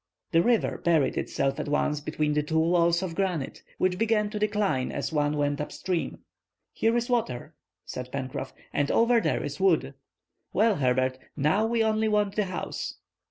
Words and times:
The 0.31 0.41
river 0.41 0.79
buried 0.83 1.15
itself 1.15 1.59
at 1.59 1.67
once 1.67 2.01
between 2.01 2.33
the 2.33 2.41
two 2.41 2.57
walls 2.57 3.03
of 3.03 3.13
granite, 3.13 3.61
which 3.77 3.99
began 3.99 4.31
to 4.31 4.39
decline 4.39 4.91
as 4.91 5.13
one 5.13 5.37
went 5.37 5.61
up 5.61 5.71
stream. 5.71 6.21
"Here 6.73 6.97
is 6.97 7.07
water," 7.07 7.53
said 7.85 8.11
Pencroff, 8.11 8.51
"and 8.73 8.89
over 8.89 9.21
there 9.21 9.43
is 9.43 9.59
wood. 9.59 9.93
Well, 10.53 10.77
Herbert, 10.77 11.19
now 11.37 11.67
we 11.67 11.83
only 11.83 12.07
want 12.07 12.35
the 12.35 12.45
house." 12.45 12.95